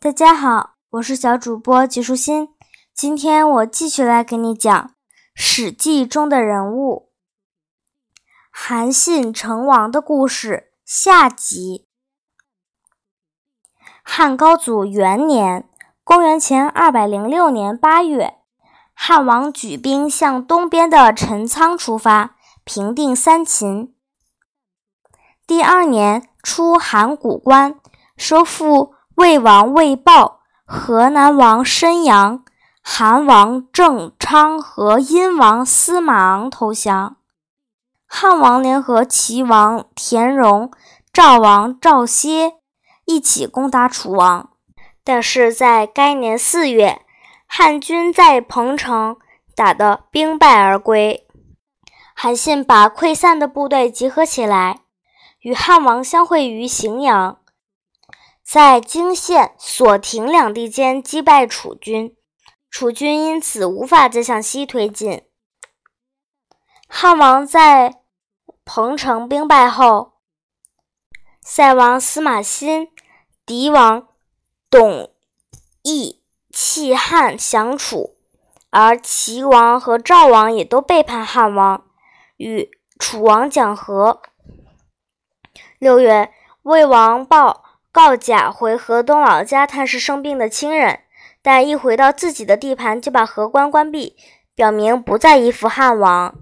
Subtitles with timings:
[0.00, 2.50] 大家好，我是小主播吉舒心。
[2.94, 4.72] 今天我继续来给你讲
[5.34, 7.10] 《史记》中的人物
[8.52, 11.88] 韩信成王的故事下集。
[14.04, 15.68] 汉高祖元年
[16.04, 18.34] （公元前二百零六年八月），
[18.94, 23.92] 汉王举兵向东边的陈仓出发，平定三秦。
[25.44, 27.80] 第二年，出函谷关，
[28.16, 28.94] 收复。
[29.18, 32.44] 魏王魏豹、河南王申阳、
[32.80, 37.16] 韩王郑昌和殷王司马昂投降，
[38.06, 40.70] 汉王联合齐王田荣、
[41.12, 42.52] 赵王赵歇
[43.06, 44.50] 一起攻打楚王。
[45.02, 47.00] 但是在该年四月，
[47.44, 49.16] 汉军在彭城
[49.56, 51.26] 打得兵败而归。
[52.14, 54.82] 韩信把溃散的部队集合起来，
[55.40, 57.38] 与汉王相会于荥阳。
[58.50, 62.16] 在泾县、索亭两地间击败楚军，
[62.70, 65.22] 楚军因此无法再向西推进。
[66.88, 68.00] 汉王在
[68.64, 70.14] 彭城兵败后，
[71.42, 72.88] 塞王司马欣、
[73.44, 74.08] 狄王
[74.70, 75.12] 董
[75.82, 76.16] 翳
[76.50, 78.16] 弃汉降楚，
[78.70, 81.84] 而齐王和赵王也都背叛汉王，
[82.38, 84.22] 与楚王讲和。
[85.78, 87.66] 六月，魏王豹。
[87.98, 91.00] 告假回河东老家探视生病的亲人，
[91.42, 94.16] 但一回到自己的地盘就把河关关闭，
[94.54, 96.36] 表明不再依附汉王。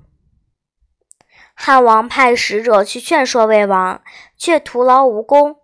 [1.54, 4.02] 汉王派使者去劝说魏王，
[4.36, 5.56] 却徒劳无功。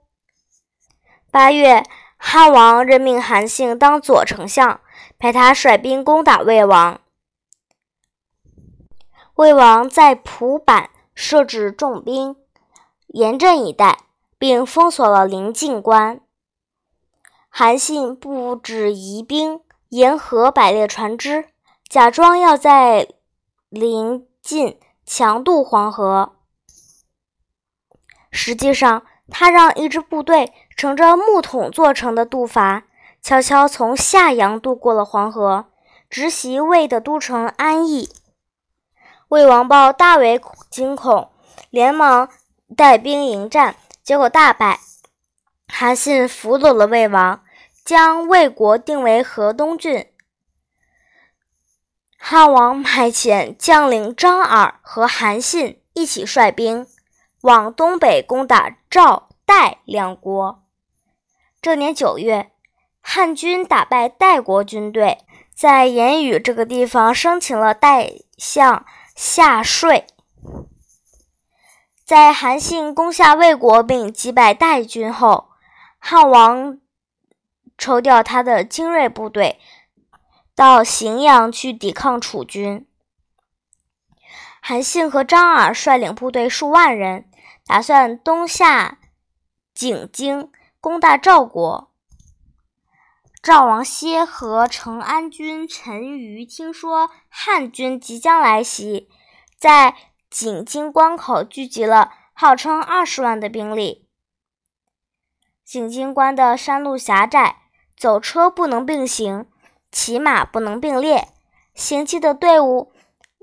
[1.31, 1.83] 八月，
[2.17, 4.81] 汉王任命韩信当左丞相，
[5.19, 7.03] 派他率兵攻打魏王。
[9.35, 12.35] 魏王在蒲坂设置重兵，
[13.09, 13.99] 严阵以待。
[14.43, 16.21] 并封锁了临晋关。
[17.49, 21.45] 韩信布置疑兵，沿河摆列船只，
[21.89, 23.07] 假装要在
[23.69, 26.33] 临晋强渡黄河。
[28.33, 32.83] 实际上，他让一支部队乘着木桶做成的渡筏，
[33.23, 35.67] 悄悄从夏阳渡过了黄河，
[36.11, 38.11] 直袭魏的都城安邑。
[39.29, 41.31] 魏王豹大为惊恐，
[41.71, 42.29] 连忙
[42.77, 43.77] 带兵迎战。
[44.03, 44.81] 结果大败，
[45.69, 47.45] 韩信俘虏了魏王，
[47.85, 50.09] 将魏国定为河东郡。
[52.19, 56.87] 汉王派遣将领张耳和韩信一起率兵
[57.43, 60.65] 往东北攻打赵、代两国。
[61.61, 62.51] 这年九月，
[63.01, 65.19] 汉军打败代国军队，
[65.55, 68.85] 在言语这个地方生擒了代相
[69.15, 70.07] 夏税。
[72.05, 75.51] 在韩信攻下魏国并击败代军后，
[75.99, 76.79] 汉王
[77.79, 79.61] 抽调他的精锐部队
[80.55, 82.87] 到荥阳去抵抗楚军。
[84.61, 87.31] 韩信和张耳率领部队数万人，
[87.67, 88.99] 打算东下
[89.73, 91.91] 景京攻打赵国。
[93.41, 99.09] 赵王歇和成安君陈馀听说汉军即将来袭，
[99.57, 99.95] 在。
[100.33, 104.09] 景京关口聚集了号称二十万的兵力。
[105.63, 107.57] 景京关的山路狭窄，
[107.99, 109.45] 走车不能并行，
[109.91, 111.29] 骑马不能并列，
[111.75, 112.91] 行进的队伍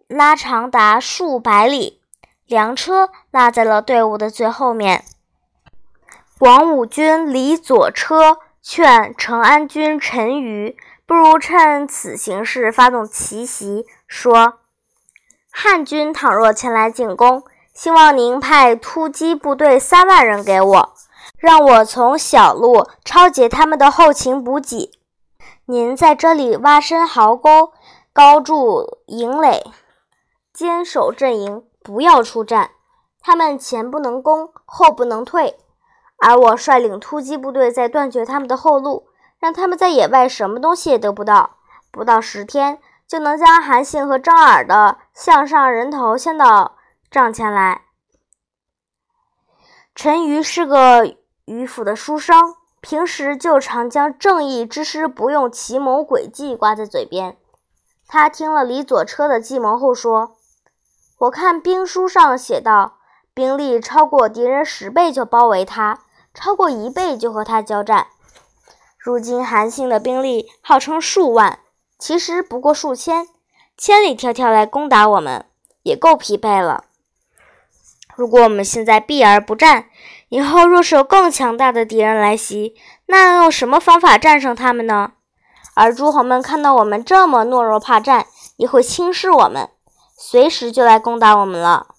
[0.08, 2.02] 拉长达数百里，
[2.48, 5.06] 粮车落在了队伍的最后面。
[6.40, 10.76] 广武军李左车劝成安军陈馀，
[11.06, 14.58] 不如趁此形势发动奇袭，说。
[15.62, 17.44] 汉军倘若前来进攻，
[17.74, 20.94] 希望您派突击部队三万人给我，
[21.38, 24.90] 让我从小路抄截他们的后勤补给。
[25.66, 27.74] 您在这里挖深壕沟，
[28.14, 29.66] 高筑营垒，
[30.54, 32.70] 坚守阵营，不要出战。
[33.20, 35.58] 他们前不能攻，后不能退，
[36.20, 39.10] 而我率领突击部队在断绝他们的后路，
[39.42, 41.58] 让他们在野外什么东西也得不到。
[41.92, 42.80] 不到十天。
[43.10, 46.78] 就能将韩信和张耳的项上人头献到
[47.10, 47.82] 帐前来。
[49.96, 51.16] 陈馀是个
[51.48, 57.36] 迂腐的书生，平时就常将正义之师不用奇谋诡计挂在嘴边。
[58.08, 60.36] 他听了李左车的计谋后说
[61.18, 63.00] ：“我看兵书上写道，
[63.34, 66.02] 兵力超过敌人十倍就包围他，
[66.36, 68.06] 超过一倍就和他交战。
[69.00, 71.58] 如今韩信的兵力号称数万。”
[72.00, 73.28] 其实不过数千，
[73.78, 75.46] 千里迢迢来攻打我们，
[75.84, 76.86] 也够疲惫了。
[78.16, 79.90] 如果我们现在避而不战，
[80.30, 82.76] 以后若是有更强大的敌人来袭，
[83.08, 85.12] 那要用什么方法战胜他们呢？
[85.76, 88.26] 而诸侯们看到我们这么懦弱怕战，
[88.58, 89.70] 也会轻视我们，
[90.18, 91.96] 随时就来攻打我们了。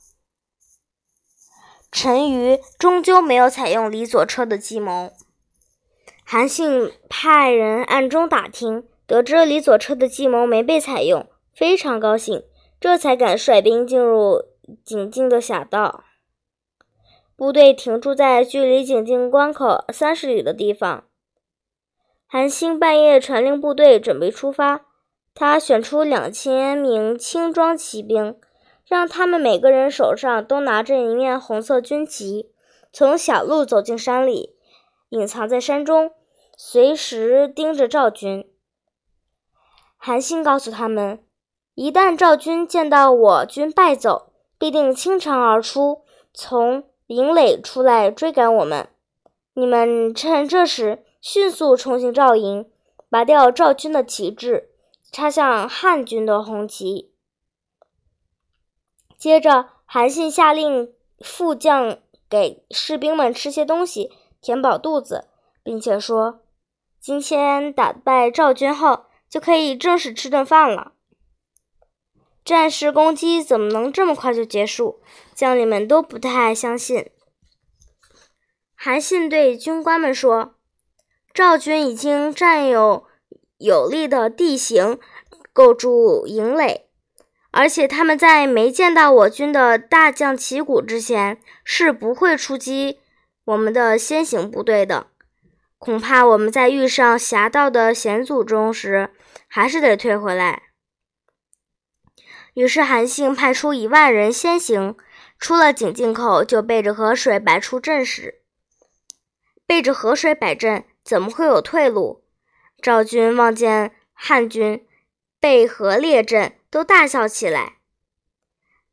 [1.93, 5.13] 陈馀终究没有采用李左车的计谋。
[6.25, 12.45] 韩信派人暗中打听，得知李左车的计谋没被采用，非常高兴，
[12.79, 14.45] 这才敢率兵进入
[14.85, 16.05] 景靖的小道。
[17.35, 21.07] 部队停驻在距离景靖关口三十里的地方。
[22.29, 24.83] 韩信半夜传令部队准备出发，
[25.35, 28.39] 他选出两千名轻装骑兵，
[28.87, 32.53] 让他们每个人手上都拿着一面红色军旗，
[32.93, 34.55] 从小路走进山里，
[35.09, 36.13] 隐藏在山中，
[36.57, 38.47] 随时盯着赵军。
[40.03, 41.23] 韩信告诉他们，
[41.75, 46.03] 一旦赵军见到我军败走，必定倾城而出，
[46.33, 48.89] 从营垒出来追赶我们。
[49.53, 51.05] 你们趁这时。
[51.23, 52.71] 迅速冲进赵营，
[53.11, 54.71] 拔掉赵军的旗帜，
[55.13, 57.13] 插上汉军的红旗。
[59.19, 64.11] 接着，韩信下令副将给士兵们吃些东西，
[64.41, 65.29] 填饱肚子，
[65.63, 66.41] 并且说
[66.99, 70.93] ：“今天打败赵军后，就可以正式吃顿饭了。”
[72.45, 75.01] 战事攻击怎么能这么快就结束？
[75.35, 77.11] 将领们都不太相信。
[78.75, 80.57] 韩信对军官们说。
[81.33, 83.07] 赵军已经占有
[83.59, 84.99] 有利的地形，
[85.53, 86.89] 构筑营垒，
[87.53, 92.99] 而且他们在没见到我军的大将旗鼓之前，是不会出击
[93.45, 95.07] 我们的先行部队的。
[95.79, 99.11] 恐怕我们在遇上狭道的险阻中时，
[99.53, 100.63] 还是得退回来。
[102.55, 104.97] 于是韩信派出一万人先行，
[105.39, 108.43] 出了井进口，就背着河水摆出阵势，
[109.67, 110.85] 背着河水摆阵。
[111.03, 112.25] 怎么会有退路？
[112.81, 114.87] 赵军望见汉军
[115.41, 117.79] 背河列阵，都大笑起来。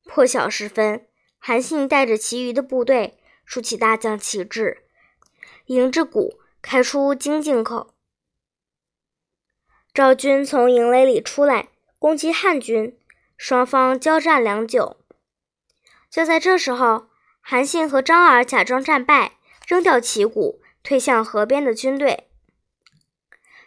[0.06, 1.06] 破晓时分，
[1.38, 4.86] 韩信带着其余的部队，竖起大将旗帜，
[5.66, 7.94] 迎着鼓开出京津口。
[9.98, 12.96] 赵军从营垒里出来，攻击汉军，
[13.36, 14.98] 双方交战良久。
[16.08, 17.08] 就在这时候，
[17.42, 19.32] 韩信和张耳假装战败，
[19.66, 20.62] 扔掉旗鼓。
[20.84, 22.30] 退向河边的军队，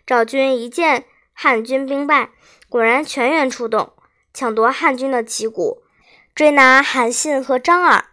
[0.06, 2.30] 赵军一见汉军兵败，
[2.68, 3.94] 果然全员出动，
[4.32, 5.82] 抢夺汉军的旗鼓，
[6.32, 8.04] 追拿韩信和张耳。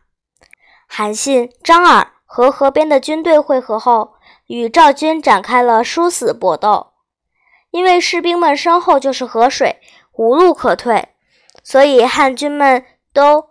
[0.87, 4.15] 韩信、张耳和河边的军队会合后，
[4.47, 6.86] 与赵军展开了殊死搏斗。
[7.77, 9.79] 因为士兵们身后就是河水，
[10.13, 11.09] 无路可退，
[11.61, 12.83] 所以汉军们
[13.13, 13.49] 都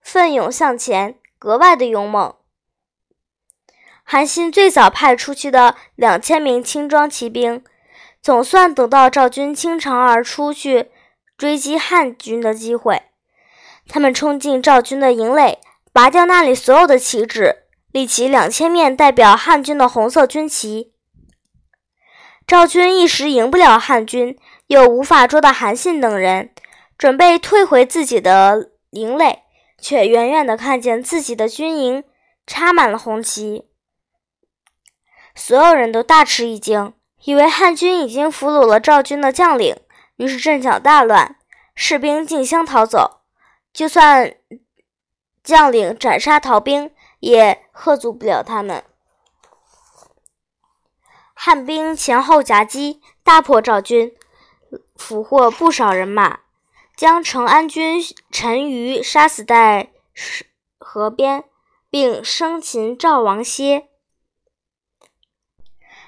[0.00, 2.36] 奋勇向前，格外的勇猛。
[4.04, 7.64] 韩信最早派出去的两千名轻装骑兵，
[8.22, 10.92] 总算等到赵军倾巢而出去
[11.36, 13.02] 追击汉军的机会。
[13.88, 15.58] 他们冲进赵军的营垒，
[15.92, 20.92] 拔掉那里所有的旗帜，立起两千面代表汉军的红色军旗。
[22.48, 26.50] 赵军一时赢不了汉军，又无法捉到韩信等人，
[26.96, 29.42] 准备退回自己的营垒，
[29.78, 32.04] 却远远地看见自己的军营
[32.46, 33.68] 插满了红旗。
[35.34, 39.76] 所有人都大吃一惊，以为汉军已经俘虏了赵军的将领，
[40.16, 41.36] 于是阵脚大乱，
[41.74, 43.20] 士兵竞相逃走。
[43.74, 44.34] 就算
[45.44, 48.82] 将领斩杀逃兵，也喝阻不了他们。
[51.40, 54.12] 汉兵前后夹击，大破赵军，
[54.96, 56.40] 俘获不少人马，
[56.96, 58.02] 将成安军
[58.32, 59.92] 陈馀杀死在
[60.80, 61.44] 河边，
[61.88, 63.86] 并生擒赵王歇。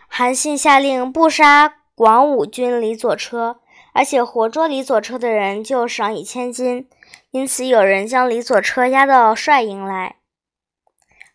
[0.09, 3.61] 韩信下令不杀广武军李左车，
[3.95, 6.89] 而且活捉李左车的人就赏以千金。
[7.31, 10.17] 因此，有人将李左车押到帅营来。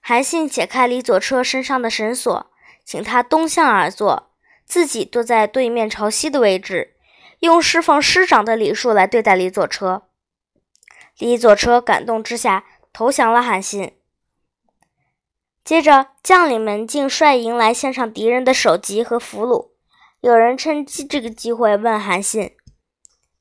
[0.02, 2.52] 韩信解开李左车身上的绳索，
[2.86, 4.32] 请他东向而坐，
[4.66, 6.96] 自己坐在对面朝西的位置，
[7.40, 10.04] 用侍奉师长的礼数来对待李左车。
[11.18, 12.64] 李左车感动之下
[12.94, 13.94] 投降了韩信。
[15.64, 19.72] 接着，将领们竟率营来献上敌人的首级和俘虏。
[20.22, 22.56] 有人趁机这个机会问韩信：“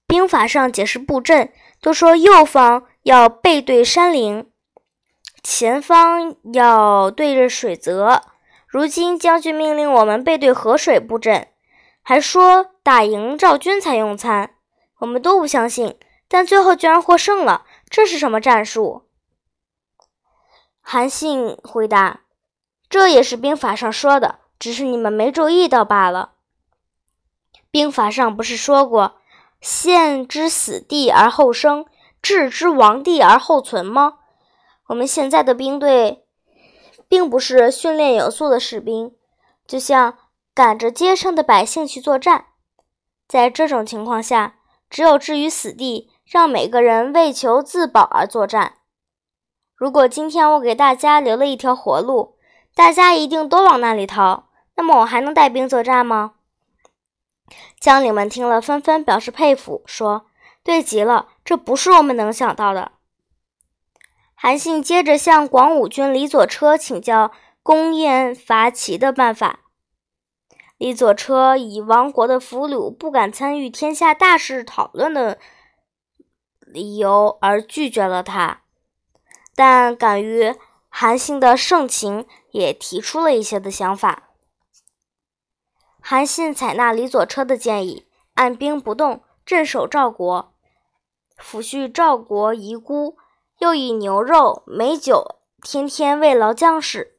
[0.08, 4.50] 兵法上解释布阵，都说右方要背对山陵，
[5.42, 8.22] 前方要对着水泽。
[8.74, 11.46] 如今将军命令我们背对河水布阵，
[12.02, 14.56] 还说打赢赵军才用餐。
[14.98, 19.04] 我们都不相信，但最后居然获胜了，这是什么战术？”
[20.82, 22.22] 韩信回答
[22.90, 26.32] ：“这也是兵法上说的，只是你们没注意到罢了。
[27.70, 29.18] 兵法上不是说过
[29.62, 31.86] “陷之死地而后生，
[32.20, 34.14] 置之亡地而后存”吗？
[34.88, 36.23] 我们现在的兵队
[37.08, 39.14] 并不是训练有素的士兵，
[39.66, 40.18] 就像
[40.54, 42.46] 赶着街上的百姓去作战。
[43.26, 44.56] 在这种情况下，
[44.90, 48.74] 只有置于死地，让每个人为求自保而作战。
[49.74, 52.36] 如果今天我给大家留了一条活路，
[52.74, 56.34] 大家一定都往那里逃，那么我还能带兵作战吗？
[57.78, 60.26] 将领们听了，纷纷表示佩服，说
[60.64, 62.92] ：“对极了，这不是我们能想到的。”
[64.44, 67.32] 韩信接着向广武军李左车请教
[67.62, 69.60] 攻燕伐齐的办法。
[70.76, 75.38] 李左车以亡国的俘虏不敢参与天下大事讨论的
[76.60, 78.60] 理由而拒绝了他，
[79.56, 80.54] 但敢于
[80.90, 84.24] 韩信的盛情，也提出了一些的想法。
[86.02, 90.52] 韩信采纳李左车的建议，按兵不动，镇守赵国，
[91.38, 93.16] 抚恤赵国遗孤，
[93.64, 97.16] 又以牛肉、美酒天天慰劳将士。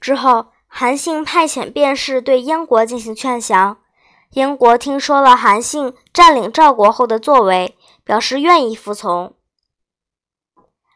[0.00, 0.48] 之后。
[0.74, 3.82] 韩信派遣便士对燕国进行劝降。
[4.30, 9.36] 燕国听说了韩信占领赵国后的作为，表示愿意服从。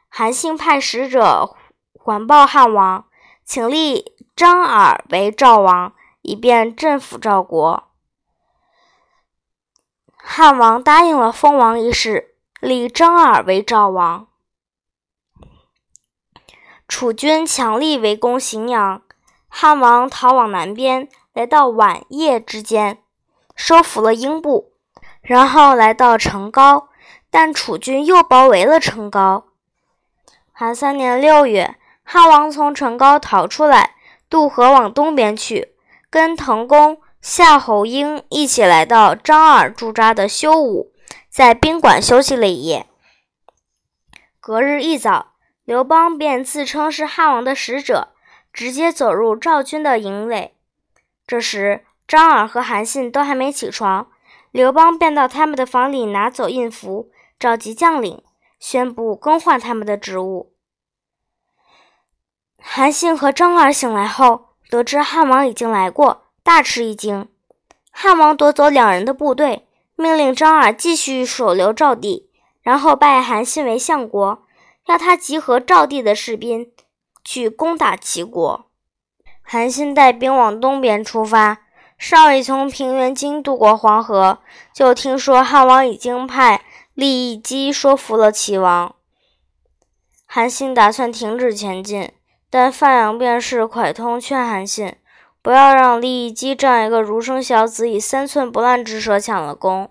[0.08, 1.54] 韩信派使者
[1.92, 3.04] 环报汉王，
[3.44, 5.92] 请立张耳为赵王，
[6.22, 7.90] 以便镇抚赵国。
[10.16, 14.28] 汉王答应了封王一事，立张耳为赵王。
[16.88, 19.02] 楚军强力围攻荥阳。
[19.48, 22.98] 汉王逃往南边，来到晚夜之间，
[23.54, 24.72] 收服了英布，
[25.22, 26.86] 然后来到成皋，
[27.30, 29.44] 但楚军又包围了成皋。
[30.52, 33.94] 韩三年六月，汉王从成皋逃出来，
[34.28, 35.74] 渡河往东边去，
[36.10, 40.92] 跟滕公、夏侯婴一起来到张耳驻扎的修武，
[41.30, 42.86] 在宾馆休息了一夜。
[44.40, 45.32] 隔日一早，
[45.66, 48.14] 刘邦便自称是汉王的使者。
[48.56, 50.54] 直接走入赵军的营垒。
[51.26, 54.08] 这时，张耳和韩信都还没起床，
[54.50, 58.22] 刘邦便到他们的房里拿走印符，召集将领，
[58.58, 60.54] 宣布更换他们的职务。
[62.58, 67.28] 韩信和张耳醒来后，得知汉王已经来过，大吃一惊。
[67.90, 72.30] 汉王夺走两人的部队，命令张耳继续守留赵地，
[72.62, 74.45] 然后拜韩信为相国，
[74.86, 76.72] 要他集合赵地的士兵。
[77.28, 78.66] 去攻打齐国。
[79.42, 81.58] 韩信带兵往东边出发，
[81.98, 84.38] 尚未从平原津渡过黄河，
[84.72, 86.62] 就听说汉王已经派
[86.94, 88.94] 利益姬说服了齐王。
[90.24, 92.12] 韩信打算停止前进，
[92.48, 94.94] 但范阳便是蒯通劝韩信
[95.42, 99.90] 不要让利益姬这样一个儒生小子以三寸不烂之舌抢了功。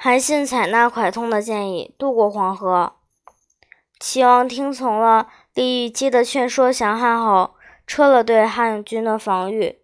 [0.00, 2.94] 韩信采纳蒯通的建议，渡过黄河。
[3.98, 9.80] 齐王听从了利益姬的劝说，降汉后撤了对汉军的防御。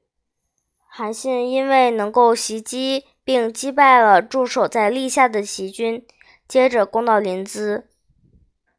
[0.87, 6.07] 韩信因为能够袭击并击败了驻守在历下的齐军，
[6.47, 7.83] 接着攻到临淄。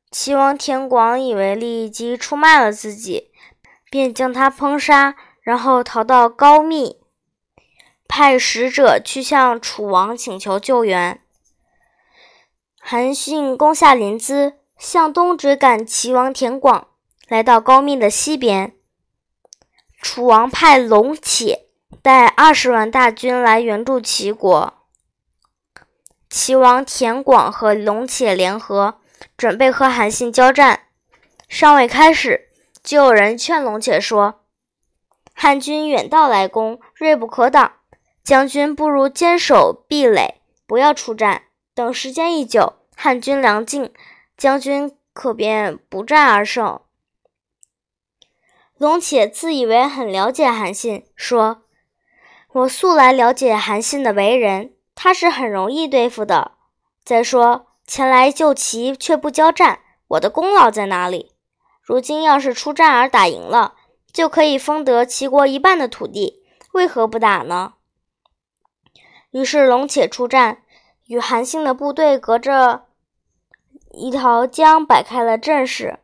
[0.09, 3.31] 齐王田广以为利益姬出卖了自己，
[3.91, 7.01] 便将他烹杀，然后逃到高密，
[8.07, 11.19] 派使者去向楚王请求救援。
[12.87, 14.53] 韩信攻下临淄。
[14.77, 16.89] 向东追赶齐王田广，
[17.27, 18.75] 来到高密的西边。
[19.99, 21.65] 楚王派龙且
[22.03, 24.73] 带二十万大军来援助齐国。
[26.29, 28.99] 齐王田广和龙且联合，
[29.35, 30.81] 准备和韩信交战。
[31.47, 32.49] 尚未开始，
[32.83, 34.41] 就有人劝龙且说
[35.33, 37.71] ：“汉军远道来攻，锐不可挡。
[38.23, 41.44] 将军不如坚守壁垒，不要出战。
[41.75, 43.93] 等时间一久，汉军粮尽。”
[44.37, 46.81] 将军可便不战而胜。
[48.77, 51.63] 龙且自以为很了解韩信，说
[52.51, 56.57] ：“我素来了解韩信的为人，他是很容易对付的。
[57.05, 59.79] 再说前来救齐却不交战，
[60.09, 61.31] 我的功劳在哪里？
[61.81, 63.75] 如今要是出战而打赢了，
[64.11, 67.75] 就可以封得齐国一半的土地，为何不打呢？”
[69.31, 70.63] 于是龙且出战，
[71.07, 72.85] 与韩信的部队隔着。
[73.97, 75.99] 一条江摆开了阵势，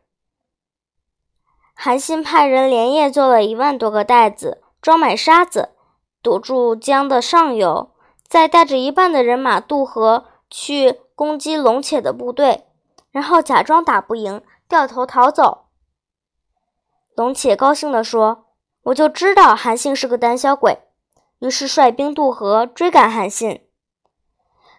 [1.74, 5.72] 韩信派人连夜做了一万多个袋子，装满沙子，
[6.22, 7.90] 堵住江的上游，
[8.26, 12.64] 再带着一半的人马渡河去攻击龙且的部队，
[13.10, 15.66] 然后假装打不赢，掉头逃走。
[17.14, 18.46] 龙且高兴地说
[18.84, 20.78] ：“我就知道韩信是个胆小鬼。”
[21.40, 23.66] 于是率兵渡河追赶韩信。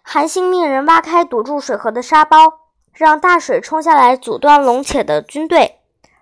[0.06, 2.60] 韩信命人挖开堵住水河的沙包，
[2.92, 5.80] 让大水冲下来阻断龙且的军队。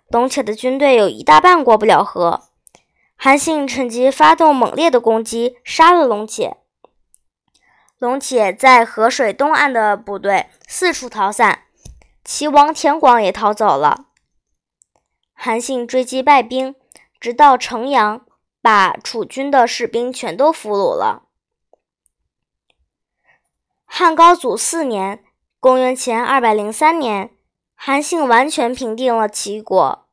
[0.09, 2.45] 龙且的军队有一大半过不了河。
[3.17, 6.57] 韩信趁机发动猛烈的攻击，杀了龙且。
[7.99, 11.65] 龙且在河水东岸的部队四处逃散，
[12.25, 14.07] 齐王田广也逃走了。
[15.35, 16.75] 韩信追击败兵，
[17.21, 18.23] 直到城阳。
[18.65, 21.25] 把楚军的士兵全都俘虏了。
[23.95, 25.23] 汉高祖四年
[25.61, 27.29] （公元前二百零三年），
[27.77, 30.07] 韩信完全平定了齐国。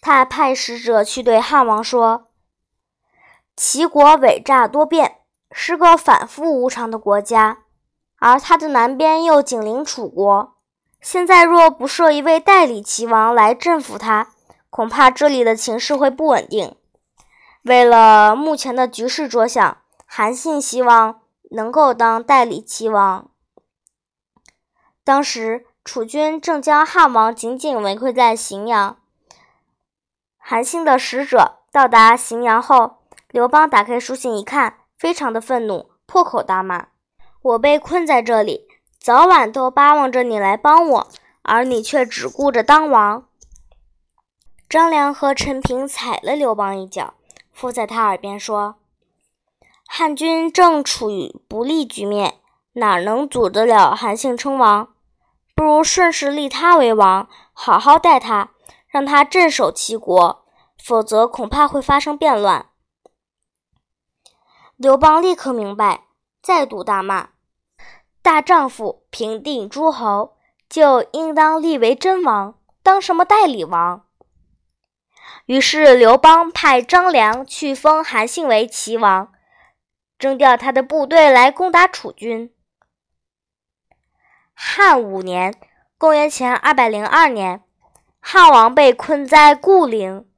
[0.00, 2.32] 他派使者去对汉王说
[3.54, 5.18] ：“齐国伪诈多变，
[5.52, 7.58] 是个反复无常的国家，
[8.18, 10.56] 而它的南边又紧邻楚国。
[11.00, 14.30] 现在若不设一位代理齐王来镇抚他，
[14.68, 16.74] 恐怕这里的情势会不稳定。”
[17.62, 21.19] 为了目前的局势着想，韩信希望
[21.50, 23.30] 能够当代理齐王。
[25.04, 28.96] 当时楚军正将汉王紧紧围困在荥阳。
[30.36, 32.98] 韩信的使者到达荥阳后，
[33.30, 36.88] 刘邦打开书信一看，非常的愤怒，破口大骂
[37.42, 38.66] ：“我被困在这里，
[38.98, 41.08] 早晚都巴望着你来帮我，
[41.42, 43.26] 而你却只顾着当王。”
[44.68, 47.14] 张良和陈平踩了刘邦一脚。
[47.52, 48.76] 附在他耳边说
[49.92, 52.34] ：“汉军正处于不利局面，
[52.74, 54.94] 哪能阻得了韩信称王？
[55.56, 58.50] 不如顺势立他为王，好好待他，
[58.86, 60.46] 让他镇守齐国。
[60.78, 62.66] 否则恐怕会发生变乱。”
[64.78, 66.04] 刘邦立刻明白，
[66.40, 67.30] 再度大骂
[68.22, 70.36] ：“大丈夫平定诸侯，
[70.68, 72.54] 就应当立为真王，
[72.84, 74.06] 当什么代理王？”
[75.46, 79.32] 于是，刘邦派张良去封韩信为齐王，
[80.20, 82.54] 征调他的部队来攻打楚军。
[84.52, 85.54] 汉五年
[85.96, 87.62] （公元前202年），
[88.20, 90.28] 汉王被困在固陵，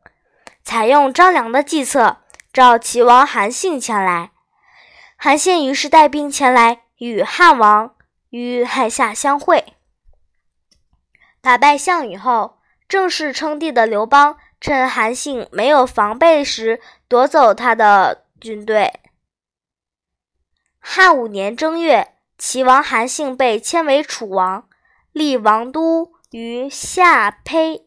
[0.63, 2.19] 采用张良的计策，
[2.53, 4.31] 召齐王韩信前来。
[5.17, 7.97] 韩信于是带兵前来，与汉王
[8.31, 9.75] 于海下相会。
[11.41, 14.39] 打败项羽后，正式称帝的刘邦。
[14.61, 19.02] 趁韩信没有防备时，夺走他的军队。
[20.85, 24.69] 汉五年正月，齐王韩信被迁为楚王，
[25.13, 27.87] 立王都于下邳。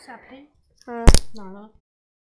[0.00, 0.46] 下邳，
[0.86, 1.72] 嗯，哪了？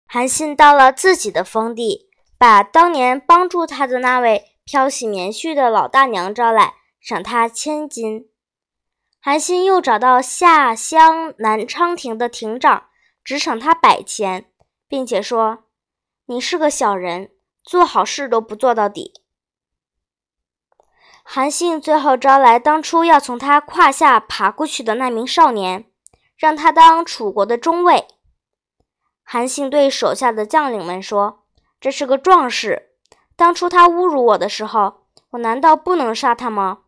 [0.05, 8.29] 韩信到了自己的封地，把当年帮助他的那位漂洗棉絮的老大娘招来，赏他千金。
[9.21, 12.89] 韩信又找到下乡南昌亭的亭长，
[13.23, 14.51] 只赏他百钱，
[14.89, 15.63] 并且说
[16.27, 17.31] ：“你是个小人，
[17.63, 19.13] 做好事都不做到底。”
[21.23, 25.85] 韩信最后招来当初要从他胯下爬过去的那名少年，
[26.35, 28.07] 让他当楚国的中尉。
[29.23, 31.43] 韩信对手下的将领们说
[31.79, 32.89] ：“这是个壮士，
[33.35, 36.79] 当初他侮辱我的时候，我难道不能杀他吗？”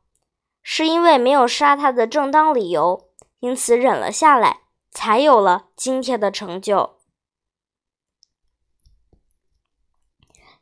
[0.65, 3.09] 是因为没有杀他的正当理由，
[3.39, 6.97] 因此忍了下来，才有了今天的成就。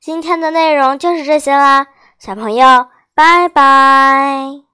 [0.02, 1.86] 今天的内容就是这些啦，
[2.18, 4.71] 小朋友，拜拜。